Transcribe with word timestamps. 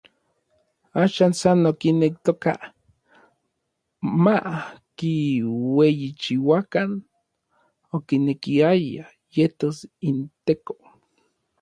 Axan 1.01 1.33
san 1.39 1.59
okinektoka 1.71 2.51
makiueyichiuakan, 4.23 6.91
okinekiaya 7.95 9.05
yetos 9.35 9.77
inTeko. 10.09 10.73